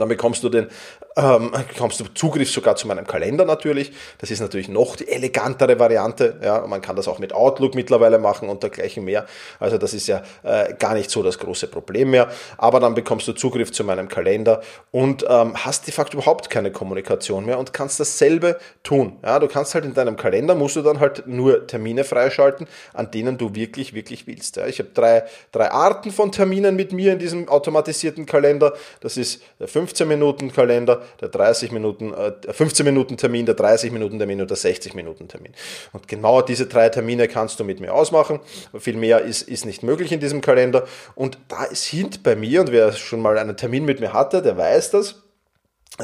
dann 0.00 0.08
bekommst 0.08 0.42
du 0.42 0.48
den 0.48 0.68
ähm, 1.16 1.50
bekommst 1.68 1.98
du 1.98 2.04
Zugriff 2.12 2.50
sogar 2.50 2.76
zu 2.76 2.86
meinem 2.86 3.06
Kalender 3.06 3.46
natürlich. 3.46 3.92
Das 4.18 4.30
ist 4.30 4.40
natürlich 4.40 4.68
noch 4.68 4.96
die 4.96 5.08
elegantere 5.08 5.78
Variante. 5.78 6.38
Ja, 6.42 6.66
man 6.66 6.82
kann 6.82 6.94
das 6.94 7.08
auch 7.08 7.18
mit 7.18 7.32
Outlook 7.32 7.74
mittlerweile 7.74 8.18
machen 8.18 8.50
und 8.50 8.62
dergleichen 8.62 9.04
mehr. 9.04 9.24
Also 9.58 9.78
das 9.78 9.94
ist 9.94 10.08
ja 10.08 10.22
äh, 10.42 10.74
gar 10.74 10.92
nicht 10.92 11.10
so 11.10 11.22
das 11.22 11.38
große 11.38 11.68
Problem 11.68 12.10
mehr. 12.10 12.28
Aber 12.58 12.80
dann 12.80 12.94
bekommst 12.94 13.26
du 13.28 13.32
Zugriff 13.32 13.72
zu 13.72 13.82
meinem 13.82 14.08
Kalender 14.08 14.60
und 14.90 15.24
ähm, 15.28 15.54
hast 15.56 15.86
de 15.86 15.94
facto 15.94 16.18
überhaupt 16.18 16.50
keine 16.50 16.70
Kommunikation 16.70 17.46
mehr 17.46 17.58
und 17.58 17.72
kannst 17.72 17.98
dasselbe 17.98 18.58
tun. 18.82 19.18
Ja, 19.22 19.38
du 19.38 19.48
kannst 19.48 19.74
halt 19.74 19.86
in 19.86 19.94
deinem 19.94 20.16
Kalender 20.16 20.54
musst 20.54 20.76
du 20.76 20.82
dann 20.82 21.00
halt 21.00 21.26
nur 21.26 21.66
Termine 21.66 22.04
freischalten, 22.04 22.66
an 22.92 23.10
denen 23.10 23.38
du 23.38 23.54
wirklich, 23.54 23.94
wirklich 23.94 24.26
willst. 24.26 24.56
Ja, 24.56 24.66
ich 24.66 24.78
habe 24.80 24.90
drei, 24.92 25.24
drei 25.50 25.70
Arten 25.70 26.10
von 26.10 26.30
Terminen 26.30 26.76
mit 26.76 26.92
mir 26.92 27.14
in 27.14 27.18
diesem 27.18 27.48
automatisierten 27.48 28.26
Kalender. 28.26 28.74
Das 29.00 29.16
ist 29.16 29.42
der 29.58 29.68
15 29.86 30.08
Minuten 30.08 30.52
Kalender, 30.52 31.02
der 31.20 31.28
30 31.28 31.70
Minuten, 31.70 32.12
äh, 32.12 32.32
15 32.52 32.84
Minuten 32.84 33.16
Termin, 33.16 33.46
der 33.46 33.54
30 33.54 33.92
Minuten 33.92 34.18
Termin 34.18 34.40
und 34.40 34.50
der 34.50 34.56
60 34.56 34.94
Minuten 34.94 35.28
Termin. 35.28 35.52
Und 35.92 36.08
genau 36.08 36.42
diese 36.42 36.66
drei 36.66 36.88
Termine 36.88 37.28
kannst 37.28 37.60
du 37.60 37.64
mit 37.64 37.78
mir 37.78 37.94
ausmachen. 37.94 38.40
Viel 38.76 38.96
mehr 38.96 39.20
ist, 39.20 39.42
ist 39.42 39.64
nicht 39.64 39.84
möglich 39.84 40.10
in 40.10 40.18
diesem 40.18 40.40
Kalender. 40.40 40.86
Und 41.14 41.38
da 41.48 41.68
sind 41.70 42.24
bei 42.24 42.34
mir, 42.34 42.62
und 42.62 42.72
wer 42.72 42.92
schon 42.92 43.22
mal 43.22 43.38
einen 43.38 43.56
Termin 43.56 43.84
mit 43.84 44.00
mir 44.00 44.12
hatte, 44.12 44.42
der 44.42 44.56
weiß 44.56 44.90
das, 44.90 45.22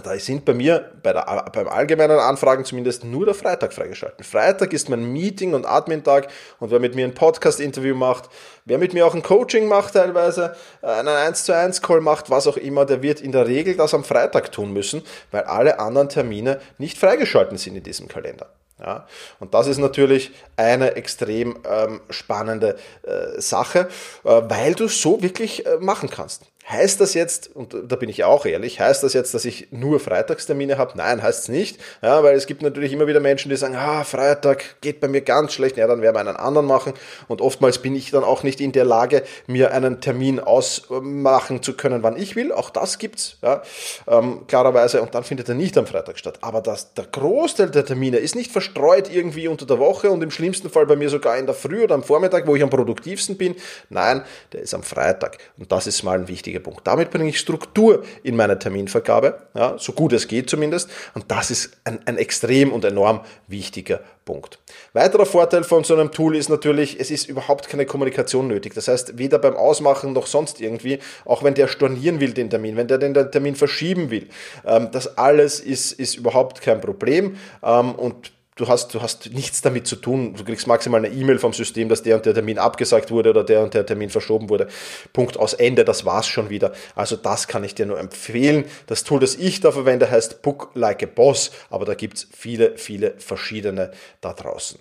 da 0.01 0.19
sind 0.19 0.47
bei 0.47 0.55
mir 0.55 0.91
bei 1.03 1.13
der, 1.13 1.51
beim 1.53 1.69
allgemeinen 1.69 2.19
Anfragen 2.19 2.65
zumindest 2.65 3.05
nur 3.05 3.27
der 3.27 3.35
Freitag 3.35 3.75
freigeschalten. 3.75 4.25
Freitag 4.25 4.73
ist 4.73 4.89
mein 4.89 5.05
Meeting- 5.13 5.53
und 5.53 5.67
Admin-Tag 5.67 6.29
und 6.61 6.71
wer 6.71 6.81
mit 6.81 6.95
mir 6.95 7.05
ein 7.05 7.15
Podcast-Interview 7.15 7.95
macht, 7.95 8.31
wer 8.65 8.79
mit 8.79 8.95
mir 8.95 9.07
auch 9.07 9.15
ein 9.15 9.23
Coaching 9.23 9.69
macht 9.69 9.93
teilweise, 9.93 10.57
äh, 10.83 10.87
einen 10.87 11.09
1 11.09 11.45
zu 11.45 11.55
1 11.55 11.83
Call 11.83 12.01
macht, 12.01 12.31
was 12.31 12.47
auch 12.47 12.57
immer, 12.57 12.87
der 12.87 13.03
wird 13.03 13.21
in 13.21 13.33
der 13.33 13.47
Regel 13.47 13.77
das 13.77 13.93
am 13.93 14.05
Freitag 14.05 14.51
tun 14.53 14.73
müssen, 14.73 15.03
weil 15.31 15.43
alle 15.43 15.79
anderen 15.79 16.09
Termine 16.09 16.61
nicht 16.79 16.97
freigeschalten 16.97 17.59
sind 17.59 17.77
in 17.77 17.83
diesem 17.83 18.09
Kalender. 18.09 18.49
Ja, 18.81 19.07
und 19.39 19.55
das 19.55 19.69
ist 19.69 19.79
natürlich 19.79 20.33
eine 20.57 20.97
extrem 20.97 21.57
ähm, 21.69 22.01
spannende 22.11 22.77
äh, 23.03 23.41
Sache, 23.41 23.89
äh, 24.25 24.43
weil 24.49 24.75
du 24.75 24.89
so 24.89 25.23
wirklich 25.23 25.67
äh, 25.67 25.77
machen 25.79 26.11
kannst. 26.11 26.52
Heißt 26.73 27.01
das 27.01 27.15
jetzt, 27.15 27.55
und 27.55 27.77
da 27.89 27.97
bin 27.97 28.09
ich 28.09 28.25
auch 28.25 28.47
ehrlich, 28.47 28.81
heißt 28.81 29.03
das 29.03 29.13
jetzt, 29.13 29.35
dass 29.35 29.45
ich 29.45 29.69
nur 29.73 30.01
Freitagstermine 30.01 30.79
habe? 30.79 30.93
Nein, 30.97 31.23
heißt 31.23 31.43
es 31.43 31.49
nicht. 31.49 31.79
Ja, 32.03 32.23
weil 32.23 32.37
es 32.37 32.47
gibt 32.47 32.63
natürlich 32.63 32.93
immer 32.93 33.07
wieder 33.07 33.21
Menschen, 33.21 33.51
die 33.51 33.57
sagen, 33.57 33.77
ah, 33.77 34.05
Freitag 34.05 34.81
geht 34.81 35.01
bei 35.01 35.09
mir 35.09 35.23
ganz 35.23 35.53
schlecht, 35.53 35.77
ja, 35.77 35.87
dann 35.87 36.03
werden 36.03 36.15
wir 36.15 36.21
einen 36.21 36.37
anderen 36.37 36.67
machen. 36.67 36.95
Und 37.29 37.41
oftmals 37.41 37.79
bin 37.79 37.95
ich 37.95 38.11
dann 38.11 38.25
auch 38.25 38.43
nicht 38.43 38.61
in 38.61 38.73
der 38.73 38.85
Lage, 38.85 39.23
mir 39.47 39.73
einen 39.73 40.01
Termin 40.01 40.41
ausmachen 40.41 41.63
zu 41.63 41.75
können, 41.75 42.03
wann 42.03 42.17
ich 42.17 42.37
will. 42.37 42.53
Auch 42.53 42.71
das 42.71 42.99
gibt's, 42.99 43.39
ja, 43.43 43.63
ähm, 44.09 44.47
klarerweise. 44.47 45.03
Und 45.03 45.15
dann 45.15 45.25
findet 45.25 45.49
er 45.49 45.55
nicht 45.55 45.77
am 45.77 45.87
Freitag 45.87 46.19
statt. 46.19 46.39
Aber 46.43 46.61
das, 46.63 46.95
der 46.95 47.05
Großteil 47.05 47.71
der 47.71 47.85
Termine 47.85 48.19
ist 48.19 48.35
nicht 48.35 48.53
verstreut 48.53 49.13
irgendwie 49.13 49.49
unter 49.49 49.67
der 49.67 49.79
Woche 49.79 50.11
und 50.11 50.23
im 50.23 50.31
schlimmsten 50.31 50.71
Fall 50.71 50.87
bei 50.87 50.97
mir 50.97 51.09
sogar 51.09 51.37
in 51.37 51.47
der 51.47 51.55
Früh 51.55 51.83
oder 51.83 51.95
am 51.95 52.03
Vormittag, 52.03 52.47
wo 52.47 52.57
ich 52.57 52.63
am 52.63 52.71
produktivsten 52.71 53.37
bin. 53.37 53.57
Nein, 53.91 54.23
der 54.53 54.63
ist 54.63 54.73
am 54.73 54.83
Freitag. 54.83 55.39
Und 55.59 55.71
das 55.71 55.87
ist 55.87 56.03
mal 56.03 56.19
ein 56.19 56.29
wichtiger 56.29 56.53
wichtiger 56.53 56.61
Punkt. 56.63 56.87
Damit 56.87 57.11
bringe 57.11 57.29
ich 57.29 57.39
Struktur 57.39 58.05
in 58.23 58.37
meine 58.37 58.59
Terminvergabe, 58.59 59.47
ja, 59.55 59.77
so 59.79 59.93
gut 59.93 60.13
es 60.13 60.29
geht 60.29 60.49
zumindest. 60.49 60.91
Und 61.15 61.31
das 61.31 61.51
ist 61.51 61.77
ein, 61.85 62.01
ein 62.07 62.19
extrem 62.19 62.73
und 62.73 62.85
enorm 62.85 63.21
wichtiger 63.49 64.01
Punkt. 64.25 64.59
Weiterer 64.93 65.27
Vorteil 65.27 65.65
von 65.65 65.85
so 65.85 65.95
einem 65.95 66.13
Tool 66.13 66.37
ist 66.37 66.49
natürlich, 66.49 67.01
es 67.01 67.11
ist 67.11 67.29
überhaupt 67.29 67.69
keine 67.69 67.87
Kommunikation 67.87 68.47
nötig. 68.47 68.75
Das 68.75 68.89
heißt, 68.89 69.19
weder 69.19 69.39
beim 69.39 69.57
Ausmachen 69.57 70.13
noch 70.13 70.27
sonst 70.27 70.61
irgendwie, 70.61 71.01
auch 71.25 71.43
wenn 71.43 71.55
der 71.55 71.69
stornieren 71.69 72.21
will 72.21 72.33
den 72.33 72.51
Termin, 72.51 72.77
wenn 72.77 72.89
der 72.89 72.99
den 72.99 73.15
Termin 73.31 73.57
verschieben 73.57 74.11
will, 74.11 74.29
ähm, 74.65 74.89
das 74.93 75.19
alles 75.19 75.61
ist, 75.61 75.93
ist 75.93 76.17
überhaupt 76.17 76.61
kein 76.61 76.81
Problem 76.81 77.37
ähm, 77.63 77.95
und 77.95 78.33
du 78.57 78.69
hast, 78.69 78.95
du 78.95 79.01
hast 79.01 79.33
nichts 79.33 79.63
damit 79.63 79.87
zu 79.87 79.97
tun. 79.97 80.35
Du 80.35 80.45
kriegst 80.45 80.67
maximal 80.67 81.05
eine 81.05 81.15
E-Mail 81.15 81.39
vom 81.39 81.53
System, 81.53 81.89
dass 81.89 82.03
der 82.03 82.17
und 82.17 82.27
der 82.27 82.35
Termin 82.35 82.59
abgesagt 82.59 83.11
wurde 83.11 83.31
oder 83.31 83.45
der 83.45 83.63
und 83.63 83.75
der 83.75 83.87
Termin 83.87 84.11
verschoben 84.11 84.49
wurde. 84.49 84.69
Punkt 85.13 85.37
aus 85.37 85.55
Ende, 85.55 85.85
das 85.85 86.05
war's 86.05 86.27
schon 86.27 86.51
wieder. 86.51 86.73
Also 86.95 87.17
das 87.17 87.49
kann 87.49 87.65
ich 87.65 87.75
dir 87.75 87.87
nur 87.87 87.99
empfehlen. 87.99 88.65
Das 88.87 89.05
Tool, 89.05 89.21
das 89.21 89.35
ich 89.35 89.61
da 89.61 89.73
verwende, 89.73 90.11
heißt 90.11 90.43
Book 90.43 90.71
Like 90.75 91.03
a 91.03 91.07
Boss, 91.07 91.51
aber 91.71 91.85
da 91.85 91.95
gibt's 91.95 92.27
viele, 92.37 92.77
viele 92.77 93.15
verschiedene 93.19 93.93
da 94.21 94.33
draußen. 94.33 94.79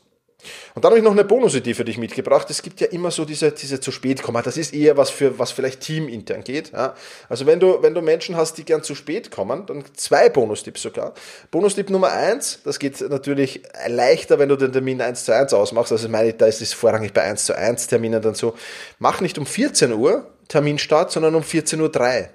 Und 0.75 0.83
dann 0.83 0.91
habe 0.91 0.99
ich 0.99 1.03
noch 1.03 1.11
eine 1.11 1.23
Bonusidee 1.23 1.73
für 1.73 1.85
dich 1.85 1.97
mitgebracht. 1.97 2.49
Es 2.49 2.61
gibt 2.61 2.81
ja 2.81 2.87
immer 2.87 3.11
so 3.11 3.25
diese, 3.25 3.51
diese 3.51 3.79
zu 3.79 3.91
spät 3.91 4.23
kommen. 4.23 4.41
Das 4.43 4.57
ist 4.57 4.73
eher 4.73 4.97
was 4.97 5.09
für, 5.09 5.37
was 5.39 5.51
vielleicht 5.51 5.81
teamintern 5.81 6.43
geht. 6.43 6.71
Ja. 6.71 6.95
Also 7.29 7.45
wenn 7.45 7.59
du, 7.59 7.81
wenn 7.81 7.93
du 7.93 8.01
Menschen 8.01 8.35
hast, 8.35 8.57
die 8.57 8.65
gern 8.65 8.83
zu 8.83 8.95
spät 8.95 9.31
kommen, 9.31 9.65
dann 9.65 9.83
zwei 9.95 10.29
Bonustipps 10.29 10.81
sogar. 10.81 11.13
Bonustipp 11.51 11.89
Nummer 11.89 12.11
eins, 12.11 12.59
das 12.63 12.79
geht 12.79 13.01
natürlich 13.01 13.63
leichter, 13.87 14.39
wenn 14.39 14.49
du 14.49 14.55
den 14.55 14.71
Termin 14.71 15.01
1 15.01 15.25
zu 15.25 15.35
1 15.35 15.53
ausmachst. 15.53 15.91
Also 15.91 16.09
meine, 16.09 16.33
da 16.33 16.45
ist 16.45 16.61
es 16.61 16.73
vorrangig 16.73 17.13
bei 17.13 17.21
1 17.21 17.45
zu 17.45 17.55
1 17.55 17.87
Terminen 17.87 18.21
dann 18.21 18.35
so. 18.35 18.55
Mach 18.99 19.21
nicht 19.21 19.37
um 19.37 19.45
14 19.45 19.93
Uhr 19.93 20.25
Terminstart, 20.47 21.11
sondern 21.11 21.35
um 21.35 21.43
14.03 21.43 22.21
Uhr 22.23 22.29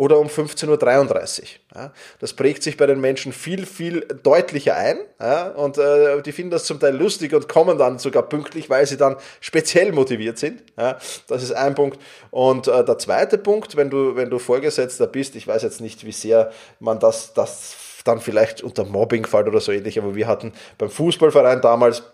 oder 0.00 0.18
um 0.18 0.28
15.33 0.28 1.40
Uhr. 1.40 1.46
Ja, 1.74 1.92
das 2.20 2.32
prägt 2.32 2.62
sich 2.62 2.78
bei 2.78 2.86
den 2.86 3.02
Menschen 3.02 3.34
viel, 3.34 3.66
viel 3.66 4.00
deutlicher 4.22 4.74
ein 4.74 4.98
ja, 5.20 5.48
und 5.48 5.76
äh, 5.76 6.22
die 6.22 6.32
finden 6.32 6.52
das 6.52 6.64
zum 6.64 6.80
Teil 6.80 6.96
lustig 6.96 7.34
und 7.34 7.50
kommen 7.50 7.76
dann 7.76 7.98
sogar 7.98 8.22
pünktlich, 8.22 8.70
weil 8.70 8.86
sie 8.86 8.96
dann 8.96 9.16
speziell 9.42 9.92
motiviert 9.92 10.38
sind. 10.38 10.62
Ja, 10.78 10.96
das 11.28 11.42
ist 11.42 11.52
ein 11.52 11.74
Punkt. 11.74 12.00
Und 12.30 12.66
äh, 12.66 12.82
der 12.82 12.96
zweite 12.96 13.36
Punkt, 13.36 13.76
wenn 13.76 13.90
du, 13.90 14.16
wenn 14.16 14.30
du 14.30 14.38
Vorgesetzter 14.38 15.06
bist, 15.06 15.36
ich 15.36 15.46
weiß 15.46 15.62
jetzt 15.64 15.82
nicht, 15.82 16.06
wie 16.06 16.12
sehr 16.12 16.50
man 16.78 16.98
das, 16.98 17.34
das 17.34 17.76
dann 18.04 18.22
vielleicht 18.22 18.62
unter 18.62 18.86
Mobbing 18.86 19.26
fällt 19.26 19.48
oder 19.48 19.60
so 19.60 19.70
ähnlich, 19.70 19.98
aber 19.98 20.14
wir 20.14 20.26
hatten 20.26 20.54
beim 20.78 20.88
Fußballverein 20.88 21.60
damals 21.60 22.04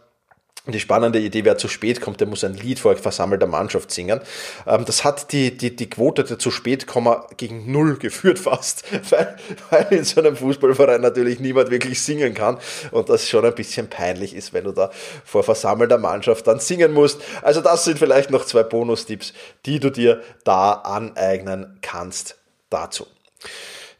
die 0.72 0.80
spannende 0.80 1.20
Idee, 1.20 1.44
wer 1.44 1.58
zu 1.58 1.68
spät 1.68 2.00
kommt, 2.00 2.20
der 2.20 2.26
muss 2.26 2.44
ein 2.44 2.54
Lied 2.54 2.78
vor 2.78 2.96
versammelter 2.96 3.46
Mannschaft 3.46 3.90
singen. 3.90 4.20
Ähm, 4.66 4.84
das 4.84 5.04
hat 5.04 5.32
die, 5.32 5.56
die, 5.56 5.74
die 5.74 5.88
Quote 5.88 6.24
der 6.24 6.38
zu 6.38 6.50
spät 6.50 6.86
Komma 6.86 7.26
gegen 7.36 7.70
null 7.70 7.96
geführt 7.98 8.38
fast, 8.38 8.84
weil, 9.10 9.36
weil 9.70 9.86
in 9.90 10.04
so 10.04 10.20
einem 10.20 10.36
Fußballverein 10.36 11.00
natürlich 11.00 11.40
niemand 11.40 11.70
wirklich 11.70 12.02
singen 12.02 12.34
kann 12.34 12.58
und 12.90 13.08
das 13.08 13.28
schon 13.28 13.44
ein 13.44 13.54
bisschen 13.54 13.88
peinlich 13.88 14.34
ist, 14.34 14.52
wenn 14.52 14.64
du 14.64 14.72
da 14.72 14.90
vor 15.24 15.42
versammelter 15.42 15.98
Mannschaft 15.98 16.46
dann 16.46 16.58
singen 16.58 16.92
musst. 16.92 17.20
Also 17.42 17.60
das 17.60 17.84
sind 17.84 17.98
vielleicht 17.98 18.30
noch 18.30 18.44
zwei 18.44 18.62
Bonustipps, 18.62 19.32
die 19.66 19.80
du 19.80 19.90
dir 19.90 20.22
da 20.44 20.72
aneignen 20.72 21.78
kannst 21.80 22.36
dazu. 22.70 23.06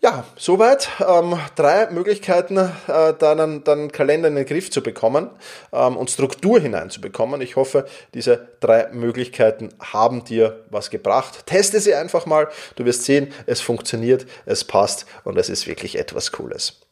Ja, 0.07 0.25
soweit. 0.37 0.89
Ähm, 1.01 1.37
drei 1.57 1.91
Möglichkeiten, 1.91 2.59
äh, 2.59 3.13
deinen, 3.15 3.65
deinen 3.65 3.91
Kalender 3.91 4.29
in 4.29 4.37
den 4.37 4.47
Griff 4.47 4.71
zu 4.71 4.81
bekommen 4.81 5.31
ähm, 5.73 5.97
und 5.97 6.13
Struktur 6.13 6.61
hineinzubekommen. 6.61 7.41
Ich 7.41 7.57
hoffe, 7.57 7.87
diese 8.15 8.47
drei 8.61 8.87
Möglichkeiten 8.93 9.71
haben 9.81 10.23
dir 10.23 10.65
was 10.71 10.91
gebracht. 10.91 11.47
Teste 11.47 11.81
sie 11.81 11.97
einfach 11.97 12.25
mal. 12.25 12.47
Du 12.77 12.85
wirst 12.85 13.03
sehen, 13.03 13.35
es 13.47 13.61
funktioniert, 13.61 14.27
es 14.45 14.63
passt 14.63 15.07
und 15.25 15.37
es 15.39 15.49
ist 15.49 15.67
wirklich 15.67 15.99
etwas 15.99 16.31
Cooles. 16.31 16.83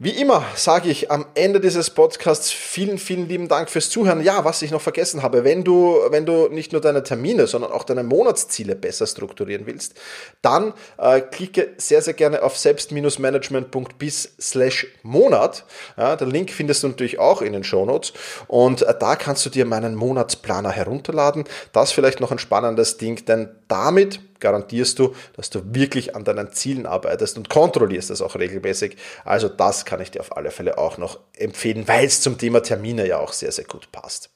Wie 0.00 0.10
immer 0.10 0.44
sage 0.56 0.90
ich 0.90 1.12
am 1.12 1.24
Ende 1.36 1.60
dieses 1.60 1.90
Podcasts 1.90 2.50
vielen, 2.50 2.98
vielen 2.98 3.28
lieben 3.28 3.46
Dank 3.46 3.70
fürs 3.70 3.90
Zuhören. 3.90 4.24
Ja, 4.24 4.44
was 4.44 4.60
ich 4.62 4.72
noch 4.72 4.80
vergessen 4.80 5.22
habe, 5.22 5.44
wenn 5.44 5.62
du, 5.62 6.00
wenn 6.10 6.26
du 6.26 6.48
nicht 6.48 6.72
nur 6.72 6.80
deine 6.80 7.04
Termine, 7.04 7.46
sondern 7.46 7.70
auch 7.70 7.84
deine 7.84 8.02
Monatsziele 8.02 8.74
besser 8.74 9.06
strukturieren 9.06 9.66
willst, 9.66 9.94
dann 10.42 10.74
äh, 10.98 11.20
klicke 11.20 11.74
sehr, 11.76 12.02
sehr 12.02 12.14
gerne 12.14 12.42
auf 12.42 12.58
selbst-management.bis 12.58 14.34
slash 14.40 14.88
Monat. 15.04 15.64
Ja, 15.96 16.16
den 16.16 16.32
Link 16.32 16.50
findest 16.50 16.82
du 16.82 16.88
natürlich 16.88 17.20
auch 17.20 17.40
in 17.40 17.52
den 17.52 17.62
Shownotes 17.62 18.14
und 18.48 18.82
äh, 18.82 18.94
da 18.98 19.14
kannst 19.14 19.46
du 19.46 19.50
dir 19.50 19.64
meinen 19.64 19.94
Monatsplaner 19.94 20.72
herunterladen. 20.72 21.44
Das 21.70 21.92
vielleicht 21.92 22.18
noch 22.18 22.32
ein 22.32 22.40
spannendes 22.40 22.96
Ding, 22.96 23.24
denn 23.26 23.48
damit 23.68 24.20
garantierst 24.40 24.98
du, 24.98 25.14
dass 25.36 25.50
du 25.50 25.60
wirklich 25.74 26.14
an 26.14 26.24
deinen 26.24 26.52
Zielen 26.52 26.86
arbeitest 26.86 27.36
und 27.36 27.48
kontrollierst 27.48 28.10
das 28.10 28.20
auch 28.20 28.36
regelmäßig. 28.36 28.96
Also 29.24 29.48
das 29.48 29.84
kann 29.84 30.00
ich 30.00 30.10
dir 30.10 30.20
auf 30.20 30.36
alle 30.36 30.50
Fälle 30.50 30.78
auch 30.78 30.98
noch 30.98 31.18
empfehlen, 31.36 31.88
weil 31.88 32.06
es 32.06 32.20
zum 32.20 32.38
Thema 32.38 32.62
Termine 32.62 33.06
ja 33.08 33.18
auch 33.18 33.32
sehr, 33.32 33.52
sehr 33.52 33.64
gut 33.64 33.90
passt. 33.90 34.30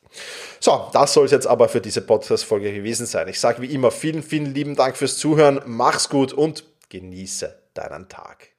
So, 0.61 0.88
das 0.92 1.12
soll 1.12 1.26
es 1.26 1.32
jetzt 1.32 1.47
aber 1.47 1.68
für 1.68 1.80
diese 1.80 2.00
Podcast-Folge 2.00 2.73
gewesen 2.73 3.06
sein. 3.06 3.28
Ich 3.28 3.38
sage 3.38 3.62
wie 3.62 3.73
immer 3.73 3.90
vielen, 3.90 4.23
vielen 4.23 4.54
lieben 4.54 4.75
Dank 4.75 4.97
fürs 4.97 5.18
Zuhören. 5.18 5.61
Mach's 5.66 6.08
gut 6.08 6.32
und 6.32 6.64
genieße 6.88 7.54
deinen 7.75 8.08
Tag. 8.08 8.58